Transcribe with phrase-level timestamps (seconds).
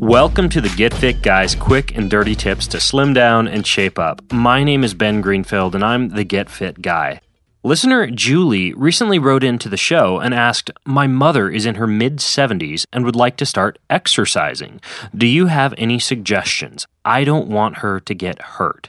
[0.00, 3.98] Welcome to the Get Fit Guys quick and dirty tips to slim down and shape
[3.98, 4.32] up.
[4.32, 7.20] My name is Ben Greenfield and I'm the Get Fit Guy.
[7.62, 12.16] Listener Julie recently wrote into the show and asked, My mother is in her mid
[12.16, 14.80] 70s and would like to start exercising.
[15.14, 16.86] Do you have any suggestions?
[17.04, 18.88] I don't want her to get hurt.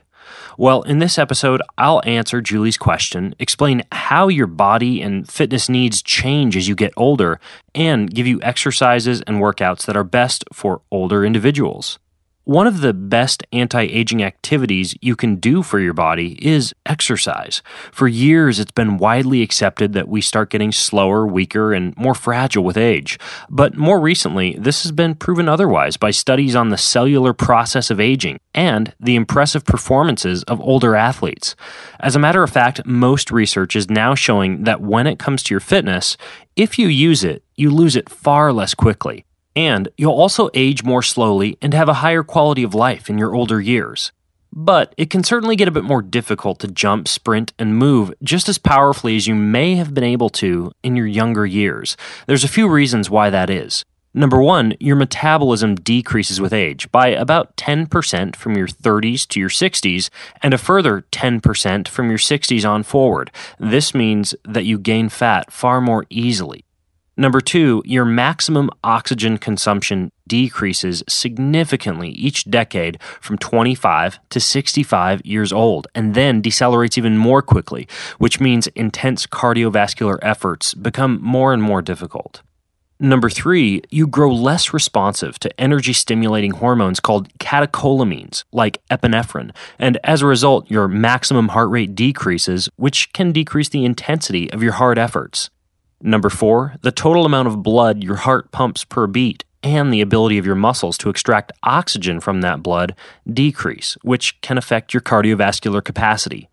[0.57, 6.01] Well, in this episode, I'll answer Julie's question, explain how your body and fitness needs
[6.01, 7.39] change as you get older,
[7.73, 11.99] and give you exercises and workouts that are best for older individuals.
[12.45, 17.61] One of the best anti aging activities you can do for your body is exercise.
[17.91, 22.63] For years, it's been widely accepted that we start getting slower, weaker, and more fragile
[22.63, 23.19] with age.
[23.47, 27.99] But more recently, this has been proven otherwise by studies on the cellular process of
[27.99, 31.55] aging and the impressive performances of older athletes.
[31.99, 35.53] As a matter of fact, most research is now showing that when it comes to
[35.53, 36.17] your fitness,
[36.55, 39.25] if you use it, you lose it far less quickly.
[39.55, 43.35] And you'll also age more slowly and have a higher quality of life in your
[43.35, 44.11] older years.
[44.53, 48.49] But it can certainly get a bit more difficult to jump, sprint, and move just
[48.49, 51.95] as powerfully as you may have been able to in your younger years.
[52.27, 53.85] There's a few reasons why that is.
[54.13, 59.47] Number one, your metabolism decreases with age by about 10% from your 30s to your
[59.47, 60.09] 60s,
[60.41, 63.31] and a further 10% from your 60s on forward.
[63.57, 66.65] This means that you gain fat far more easily.
[67.17, 75.51] Number two, your maximum oxygen consumption decreases significantly each decade from 25 to 65 years
[75.51, 81.61] old, and then decelerates even more quickly, which means intense cardiovascular efforts become more and
[81.61, 82.41] more difficult.
[82.97, 89.97] Number three, you grow less responsive to energy stimulating hormones called catecholamines, like epinephrine, and
[90.03, 94.73] as a result, your maximum heart rate decreases, which can decrease the intensity of your
[94.73, 95.49] hard efforts.
[96.01, 100.37] Number four, the total amount of blood your heart pumps per beat and the ability
[100.37, 102.95] of your muscles to extract oxygen from that blood
[103.31, 106.49] decrease, which can affect your cardiovascular capacity.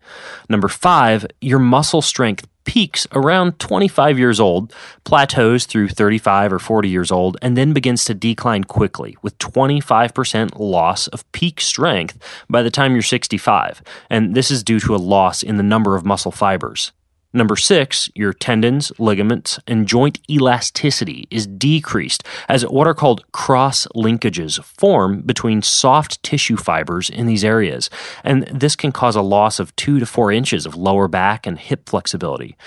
[0.47, 4.71] Number five, your muscle strength peaks around 25 years old,
[5.03, 10.59] plateaus through 35 or 40 years old, and then begins to decline quickly with 25%
[10.59, 13.81] loss of peak strength by the time you're 65.
[14.11, 16.91] And this is due to a loss in the number of muscle fibers.
[17.31, 23.85] Number six, your tendons, ligaments, and joint elasticity is decreased as what are called cross
[23.95, 27.91] linkages form between soft tissue fibers in these areas.
[28.23, 31.59] And this can cause a loss of two to four inches of lower back and
[31.59, 32.57] hip flexibility.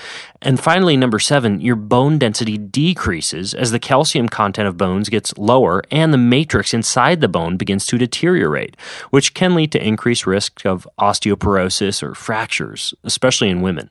[0.41, 5.37] And finally, number seven, your bone density decreases as the calcium content of bones gets
[5.37, 8.77] lower and the matrix inside the bone begins to deteriorate,
[9.11, 13.91] which can lead to increased risk of osteoporosis or fractures, especially in women.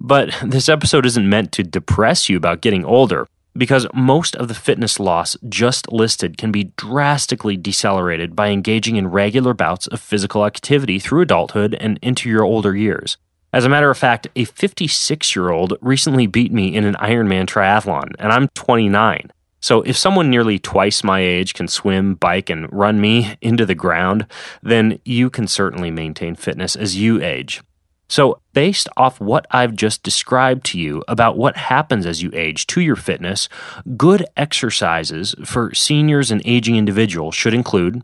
[0.00, 4.54] But this episode isn't meant to depress you about getting older, because most of the
[4.54, 10.46] fitness loss just listed can be drastically decelerated by engaging in regular bouts of physical
[10.46, 13.16] activity through adulthood and into your older years.
[13.52, 17.46] As a matter of fact, a 56 year old recently beat me in an Ironman
[17.46, 19.32] triathlon, and I'm 29.
[19.60, 23.74] So, if someone nearly twice my age can swim, bike, and run me into the
[23.74, 24.26] ground,
[24.62, 27.60] then you can certainly maintain fitness as you age.
[28.08, 32.66] So, based off what I've just described to you about what happens as you age
[32.68, 33.48] to your fitness,
[33.96, 38.02] good exercises for seniors and aging individuals should include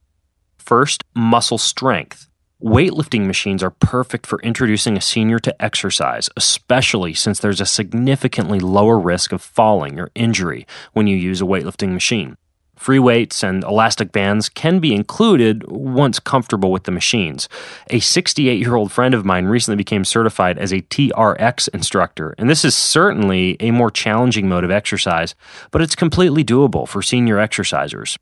[0.59, 2.29] first, muscle strength.
[2.63, 8.59] Weightlifting machines are perfect for introducing a senior to exercise, especially since there's a significantly
[8.61, 12.37] lower risk of falling or injury when you use a weightlifting machine.
[12.77, 17.49] Free weights and elastic bands can be included once comfortable with the machines.
[17.89, 22.51] A 68 year old friend of mine recently became certified as a TRX instructor, and
[22.51, 25.35] this is certainly a more challenging mode of exercise,
[25.71, 28.17] but it's completely doable for senior exercisers.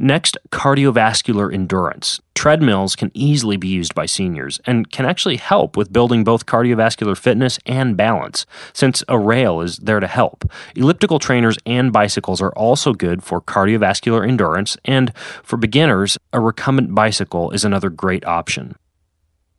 [0.00, 2.20] Next, cardiovascular endurance.
[2.36, 7.18] Treadmills can easily be used by seniors and can actually help with building both cardiovascular
[7.18, 10.48] fitness and balance, since a rail is there to help.
[10.76, 15.12] Elliptical trainers and bicycles are also good for cardiovascular endurance, and
[15.42, 18.76] for beginners, a recumbent bicycle is another great option.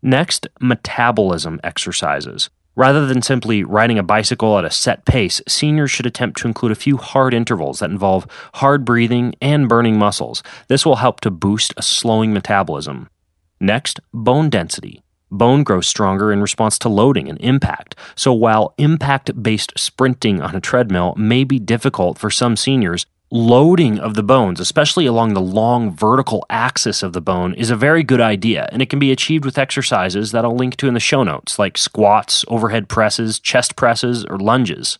[0.02, 2.50] Next, metabolism exercises.
[2.76, 6.72] Rather than simply riding a bicycle at a set pace, seniors should attempt to include
[6.72, 8.26] a few hard intervals that involve
[8.56, 10.42] hard breathing and burning muscles.
[10.68, 13.10] This will help to boost a slowing metabolism.
[13.60, 15.04] Next, bone density.
[15.32, 17.96] Bone grows stronger in response to loading and impact.
[18.16, 24.00] So while impact based sprinting on a treadmill may be difficult for some seniors, loading
[24.00, 28.04] of the bones, especially along the long vertical axis of the bone, is a very
[28.04, 31.00] good idea, and it can be achieved with exercises that I'll link to in the
[31.00, 34.98] show notes, like squats, overhead presses, chest presses, or lunges.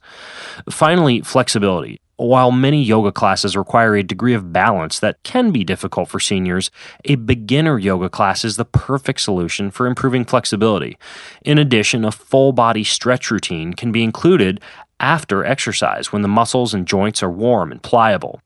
[0.70, 2.00] Finally, flexibility.
[2.18, 6.70] While many yoga classes require a degree of balance that can be difficult for seniors,
[7.06, 10.98] a beginner yoga class is the perfect solution for improving flexibility.
[11.46, 14.60] In addition, a full body stretch routine can be included
[15.00, 18.42] after exercise when the muscles and joints are warm and pliable.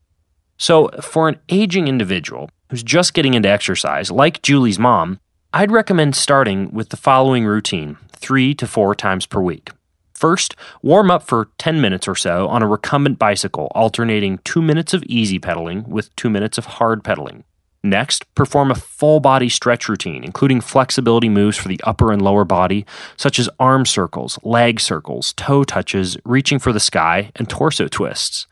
[0.56, 5.18] So, for an aging individual who's just getting into exercise, like Julie's mom,
[5.52, 9.70] I'd recommend starting with the following routine three to four times per week.
[10.14, 14.94] First, warm up for 10 minutes or so on a recumbent bicycle, alternating two minutes
[14.94, 17.44] of easy pedaling with two minutes of hard pedaling.
[17.84, 22.46] Next, perform a full body stretch routine, including flexibility moves for the upper and lower
[22.46, 22.86] body,
[23.18, 28.46] such as arm circles, leg circles, toe touches, reaching for the sky, and torso twists.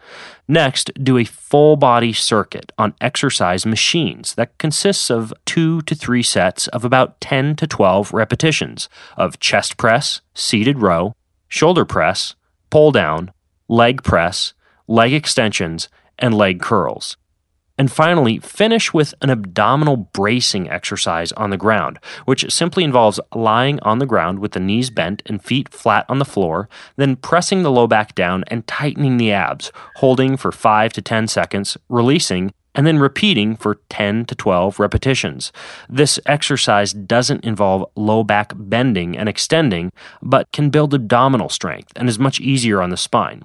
[0.46, 6.22] Next, do a full body circuit on exercise machines that consists of two to three
[6.22, 11.14] sets of about 10 to 12 repetitions of chest press, seated row,
[11.48, 12.34] shoulder press,
[12.68, 13.32] pull down,
[13.66, 14.52] leg press,
[14.86, 17.16] leg extensions, and leg curls.
[17.78, 23.80] And finally, finish with an abdominal bracing exercise on the ground, which simply involves lying
[23.80, 27.62] on the ground with the knees bent and feet flat on the floor, then pressing
[27.62, 32.52] the low back down and tightening the abs, holding for 5 to 10 seconds, releasing,
[32.74, 35.52] and then repeating for 10 to 12 repetitions.
[35.88, 42.08] This exercise doesn't involve low back bending and extending, but can build abdominal strength and
[42.08, 43.42] is much easier on the spine.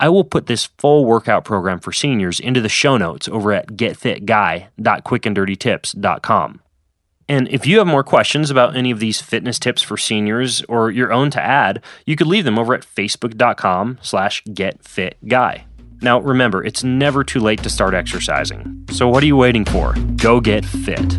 [0.00, 3.70] I will put this full workout program for seniors into the show notes over at
[3.70, 6.60] getfitguy.quickanddirtytips.com.
[7.30, 10.90] And if you have more questions about any of these fitness tips for seniors or
[10.90, 15.64] your own to add, you could leave them over at facebook.com slash getfitguy.
[16.00, 18.86] Now remember, it's never too late to start exercising.
[18.90, 19.94] So what are you waiting for?
[20.16, 21.18] Go get fit.